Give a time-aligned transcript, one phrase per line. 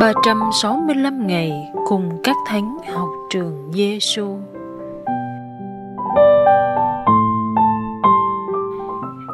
[0.00, 4.38] 365 ngày cùng các thánh học trường Giêsu.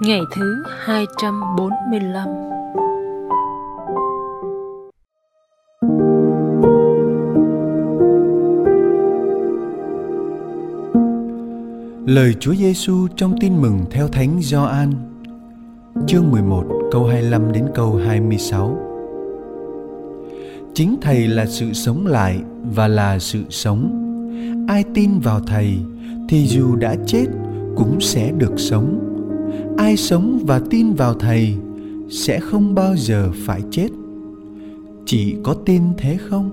[0.00, 2.41] Ngày thứ 245
[12.12, 14.92] Lời Chúa Giêsu trong Tin mừng theo Thánh Gioan,
[16.06, 18.78] chương 11 câu 25 đến câu 26.
[20.74, 22.38] Chính Thầy là sự sống lại
[22.74, 23.98] và là sự sống.
[24.68, 25.78] Ai tin vào Thầy
[26.28, 27.26] thì dù đã chết
[27.76, 28.98] cũng sẽ được sống.
[29.78, 31.54] Ai sống và tin vào Thầy
[32.10, 33.88] sẽ không bao giờ phải chết.
[35.06, 36.50] Chỉ có tin thế không?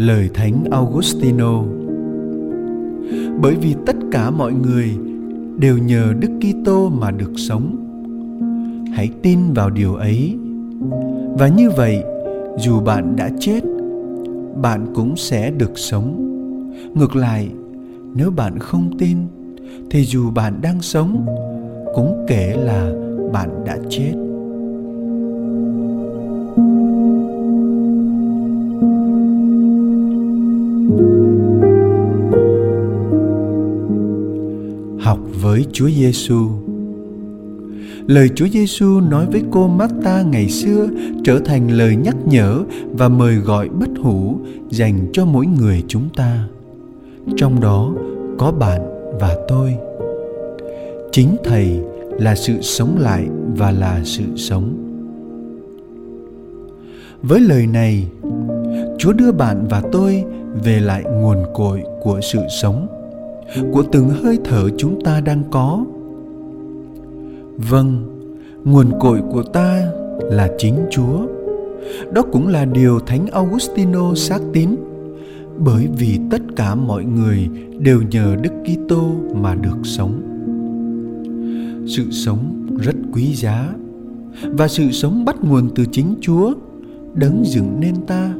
[0.00, 1.62] Lời thánh Augustino
[3.42, 4.96] bởi vì tất cả mọi người
[5.58, 7.76] đều nhờ Đức Kitô mà được sống.
[8.94, 10.36] Hãy tin vào điều ấy.
[11.38, 12.02] Và như vậy,
[12.58, 13.60] dù bạn đã chết,
[14.62, 16.26] bạn cũng sẽ được sống.
[16.94, 17.48] Ngược lại,
[18.14, 19.16] nếu bạn không tin
[19.90, 21.26] thì dù bạn đang sống
[21.94, 22.92] cũng kể là
[23.32, 24.29] bạn đã chết.
[35.60, 36.48] Với Chúa Giêsu.
[38.06, 40.88] Lời Chúa Giêsu nói với cô Marta ngày xưa
[41.24, 44.38] trở thành lời nhắc nhở và mời gọi bất hủ
[44.70, 46.48] dành cho mỗi người chúng ta.
[47.36, 47.94] Trong đó
[48.38, 48.80] có bạn
[49.20, 49.74] và tôi.
[51.12, 51.80] Chính Thầy
[52.18, 54.74] là sự sống lại và là sự sống.
[57.22, 58.06] Với lời này,
[58.98, 60.24] Chúa đưa bạn và tôi
[60.64, 62.99] về lại nguồn cội của sự sống
[63.72, 65.84] của từng hơi thở chúng ta đang có.
[67.70, 68.06] Vâng
[68.64, 71.26] nguồn cội của ta là chính chúa.
[72.12, 74.70] Đó cũng là điều thánh augustino xác tín.
[75.58, 80.22] Bởi vì tất cả mọi người đều nhờ đức kitô mà được sống.
[81.86, 83.74] Sự sống rất quý giá.
[84.42, 86.54] Và sự sống bắt nguồn từ chính chúa,
[87.14, 88.34] đấng dựng nên ta,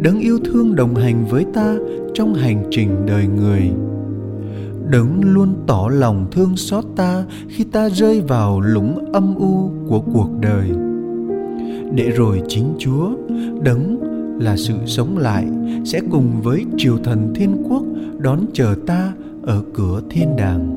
[0.00, 1.76] đấng yêu thương đồng hành với ta
[2.14, 3.70] trong hành trình đời người
[4.90, 10.00] đấng luôn tỏ lòng thương xót ta khi ta rơi vào lũng âm u của
[10.00, 10.70] cuộc đời
[11.94, 13.10] để rồi chính chúa,
[13.62, 13.98] đấng
[14.40, 15.46] là sự sống lại,
[15.84, 17.82] sẽ cùng với triều thần thiên quốc
[18.18, 19.12] đón chờ ta
[19.42, 20.76] ở cửa thiên đàng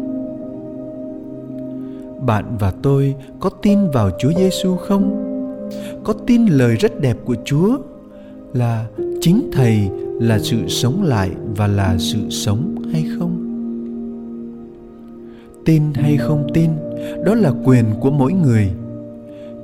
[2.25, 5.29] bạn và tôi có tin vào Chúa Giêsu không?
[6.03, 7.77] Có tin lời rất đẹp của Chúa
[8.53, 8.85] là
[9.21, 13.32] chính Thầy là sự sống lại và là sự sống hay không?
[15.65, 16.69] Tin hay không tin,
[17.25, 18.69] đó là quyền của mỗi người.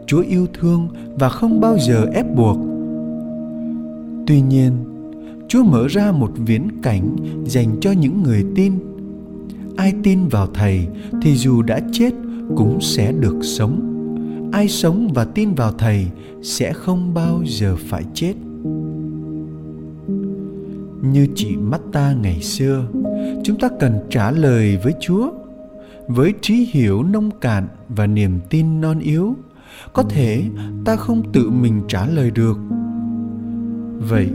[0.05, 0.87] Chúa yêu thương
[1.19, 2.57] và không bao giờ ép buộc.
[4.27, 4.71] Tuy nhiên,
[5.47, 7.15] chúa mở ra một viễn cảnh
[7.45, 8.73] dành cho những người tin.
[9.77, 10.88] Ai tin vào thầy
[11.21, 12.13] thì dù đã chết
[12.55, 13.85] cũng sẽ được sống.
[14.51, 16.07] Ai sống và tin vào thầy
[16.41, 18.33] sẽ không bao giờ phải chết.
[21.01, 22.85] Như chị mắt ta ngày xưa,
[23.43, 25.29] chúng ta cần trả lời với chúa
[26.09, 29.35] với trí hiểu nông cạn và niềm tin non yếu,
[29.93, 30.43] có thể
[30.85, 32.57] ta không tự mình trả lời được.
[34.09, 34.29] Vậy,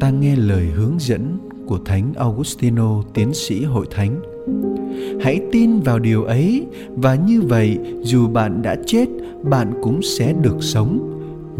[0.00, 4.20] ta nghe lời hướng dẫn của thánh augustino, tiến sĩ hội thánh.
[5.20, 9.08] Hãy tin vào điều ấy, và như vậy, dù bạn đã chết,
[9.42, 11.12] bạn cũng sẽ được sống.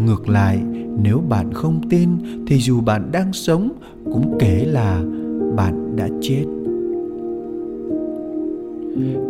[0.05, 0.59] Ngược lại,
[0.99, 2.09] nếu bạn không tin,
[2.47, 3.71] thì dù bạn đang sống,
[4.03, 5.03] cũng kể là
[5.55, 6.45] bạn đã chết.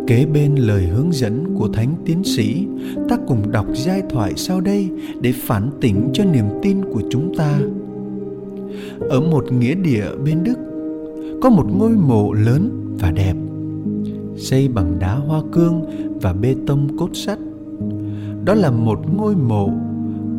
[0.06, 2.66] Kế bên lời hướng dẫn của Thánh Tiến sĩ,
[3.08, 7.34] ta cùng đọc giai thoại sau đây để phản tỉnh cho niềm tin của chúng
[7.36, 7.60] ta.
[9.00, 10.58] Ở một nghĩa địa bên Đức,
[11.42, 12.70] có một ngôi mộ lớn
[13.00, 13.34] và đẹp,
[14.36, 15.82] xây bằng đá hoa cương
[16.20, 17.38] và bê tông cốt sắt.
[18.44, 19.70] Đó là một ngôi mộ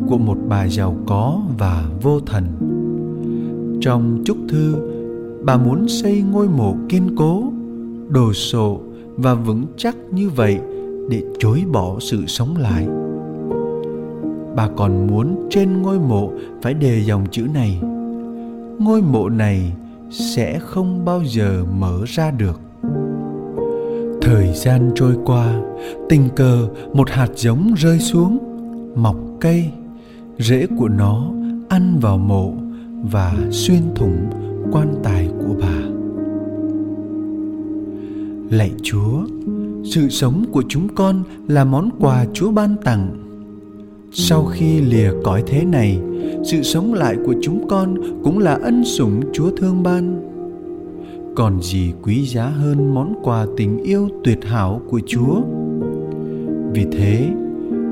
[0.08, 2.44] của một bà giàu có và vô thần.
[3.80, 4.74] Trong chúc thư,
[5.44, 7.52] bà muốn xây ngôi mộ kiên cố,
[8.08, 8.80] đồ sộ
[9.16, 10.58] và vững chắc như vậy
[11.10, 12.86] để chối bỏ sự sống lại.
[14.56, 17.80] Bà còn muốn trên ngôi mộ phải đề dòng chữ này,
[18.78, 19.72] ngôi mộ này
[20.10, 22.60] sẽ không bao giờ mở ra được.
[24.22, 25.60] Thời gian trôi qua,
[26.08, 28.38] tình cờ một hạt giống rơi xuống,
[28.96, 29.70] mọc cây,
[30.38, 31.30] rễ của nó
[31.68, 32.52] ăn vào mộ
[33.02, 34.30] và xuyên thủng
[34.72, 35.89] quan tài của bà
[38.50, 39.22] lạy chúa,
[39.84, 43.16] sự sống của chúng con là món quà chúa ban tặng.
[44.12, 46.00] Sau khi lìa cõi thế này,
[46.44, 47.94] sự sống lại của chúng con
[48.24, 50.20] cũng là ân sủng chúa thương ban.
[51.34, 55.40] Còn gì quý giá hơn món quà tình yêu tuyệt hảo của chúa?
[56.72, 57.28] Vì thế,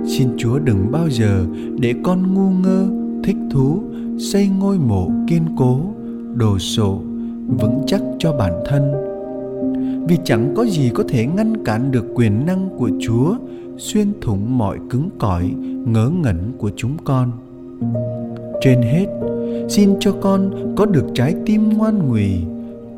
[0.06, 1.44] xin chúa đừng bao giờ
[1.80, 2.88] để con ngu ngơ,
[3.24, 3.82] thích thú
[4.18, 5.80] xây ngôi mộ kiên cố,
[6.34, 7.00] đồ sộ,
[7.60, 9.07] vững chắc cho bản thân
[10.08, 13.36] vì chẳng có gì có thể ngăn cản được quyền năng của chúa
[13.78, 15.50] xuyên thủng mọi cứng cỏi
[15.86, 17.30] ngớ ngẩn của chúng con.
[18.60, 19.06] Trên hết
[19.68, 22.30] xin cho con có được trái tim ngoan ngùi,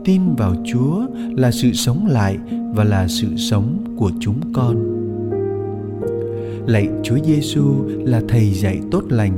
[0.05, 2.39] tin vào chúa là sự sống lại
[2.75, 4.77] và là sự sống của chúng con.
[6.67, 9.33] Lạy chúa giêsu là thầy dạy tốt lành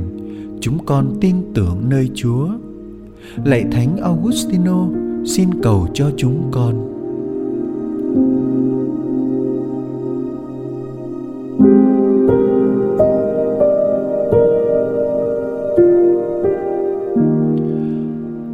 [0.61, 2.47] chúng con tin tưởng nơi chúa.
[3.45, 4.87] Lạy thánh augustino
[5.25, 7.02] xin cầu cho chúng con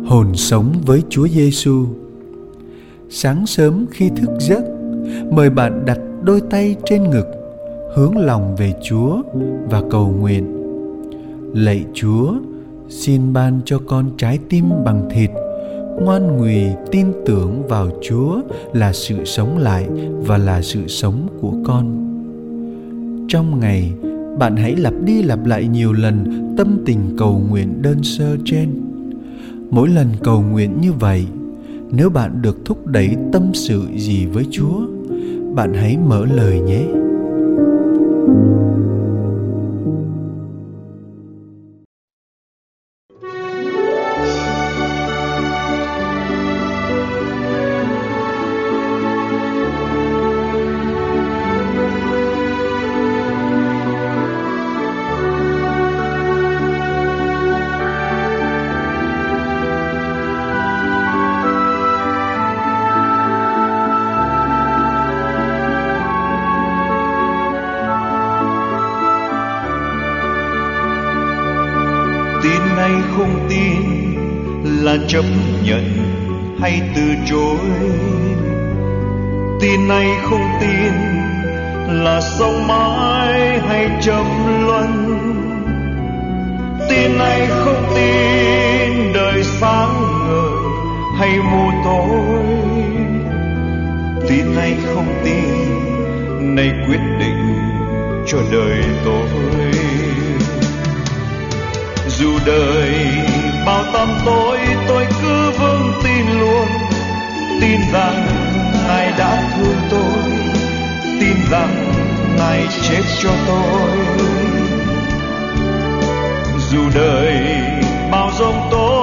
[0.09, 1.85] hồn sống với Chúa Giêsu.
[3.09, 4.63] Sáng sớm khi thức giấc,
[5.31, 7.25] mời bạn đặt đôi tay trên ngực,
[7.95, 9.21] hướng lòng về Chúa
[9.69, 10.45] và cầu nguyện.
[11.53, 12.33] Lạy Chúa,
[12.89, 15.29] xin ban cho con trái tim bằng thịt,
[16.01, 18.41] ngoan ngùy tin tưởng vào Chúa
[18.73, 22.05] là sự sống lại và là sự sống của con.
[23.27, 23.93] Trong ngày,
[24.39, 26.25] bạn hãy lặp đi lặp lại nhiều lần
[26.57, 28.69] tâm tình cầu nguyện đơn sơ trên
[29.69, 31.25] mỗi lần cầu nguyện như vậy
[31.91, 34.79] nếu bạn được thúc đẩy tâm sự gì với chúa
[35.55, 36.81] bạn hãy mở lời nhé
[38.27, 38.68] hay
[73.17, 73.81] không tin
[74.83, 75.25] là chấp
[75.63, 75.83] nhận
[76.61, 77.57] hay từ chối.
[79.61, 80.93] Tin hay không tin
[82.03, 84.25] là sống mãi hay chậm
[84.65, 85.15] luân.
[86.89, 89.93] Tin hay không tin đời sáng
[90.27, 90.59] ngời
[91.19, 92.59] hay mù tối
[94.29, 97.55] tin hay không tin, nay quyết định
[98.27, 99.68] cho đời tôi
[102.19, 102.93] dù đời,
[103.65, 106.67] bao tăm tối, tôi cứ vững tin luôn.
[107.61, 108.27] Tin rằng
[108.87, 110.31] ngài đã thương tôi,
[111.19, 111.93] tin rằng
[112.37, 113.91] ngài chết cho tôi.
[116.71, 117.33] Dù đời,
[118.11, 118.98] bao giông tố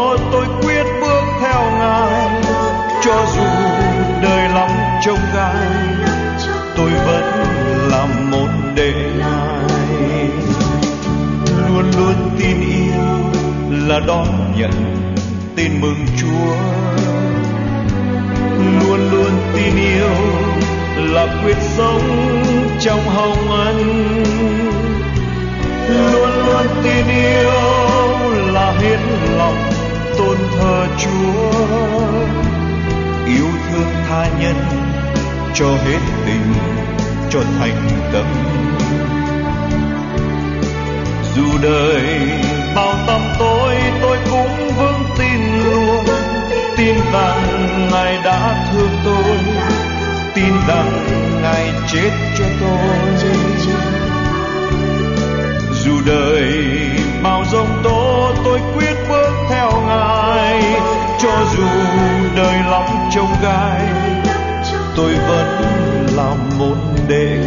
[13.87, 14.71] là đón nhận
[15.57, 16.57] tin mừng Chúa.
[18.81, 20.11] Luôn luôn tin yêu
[20.97, 22.01] là quyết sống
[22.81, 23.79] trong hồng ân.
[26.13, 27.51] Luôn luôn tin yêu
[28.53, 29.01] là hiến
[29.39, 29.71] lòng
[30.19, 31.51] tôn thờ Chúa.
[33.27, 34.57] Yêu thương tha nhân
[35.55, 36.53] cho hết tình,
[37.31, 38.25] cho thành tâm.
[41.37, 42.03] Dù đời
[42.75, 43.56] bao tâm tối
[47.13, 49.39] rằng ngài đã thương tôi
[50.35, 51.07] tin rằng
[51.43, 53.07] ngài chết cho tôi
[55.87, 56.67] dù đời
[57.23, 60.63] bao giông tố, tôi quyết bước theo ngài
[61.19, 61.67] cho dù
[62.37, 62.85] đời lắm
[63.15, 63.81] trông gai,
[64.97, 65.61] tôi vẫn
[66.17, 66.77] làm một
[67.09, 67.46] đệ.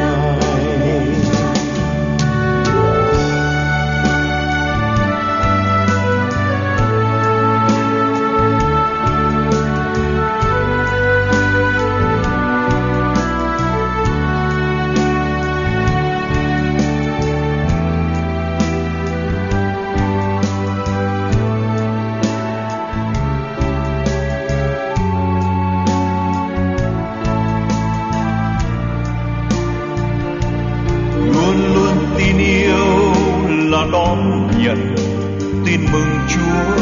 [35.69, 36.75] Tin mừng Chúa.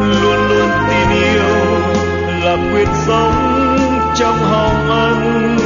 [0.00, 1.44] Luôn luôn tin yêu
[2.42, 3.78] là quyết sống
[4.14, 5.56] trong hồng ân.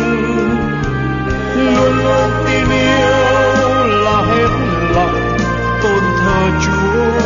[1.57, 4.49] Luôn luôn tin yêu là hết
[4.95, 5.37] lòng
[5.83, 7.21] tôn thờ Chúa.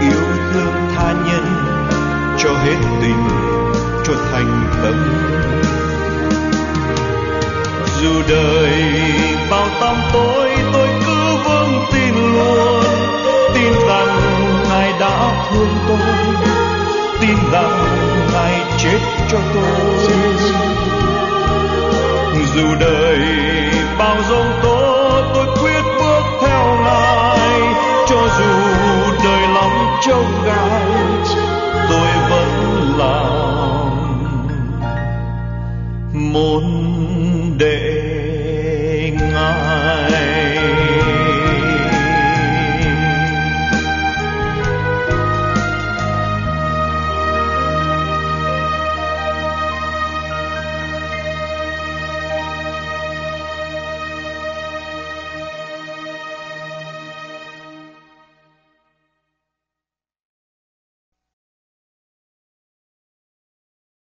[0.00, 1.44] Yêu thương tha nhân
[2.38, 3.28] cho hết tình,
[4.06, 4.94] cho thành tâm.
[8.02, 8.72] Dù đời
[9.50, 11.03] bao tăm tối, tôi
[11.44, 12.84] vững tin luôn.
[13.54, 14.18] Tin rằng
[14.68, 15.98] ngài đã thương tôi.
[17.20, 17.78] Tin rằng
[18.32, 18.98] ngài chết
[19.30, 19.64] cho tôi.
[22.54, 23.18] Dù đời
[23.98, 27.60] bao giông tố tôi quyết bước theo ngài.
[28.08, 28.52] Cho dù
[29.24, 29.70] đời lắm
[30.06, 30.83] trông gai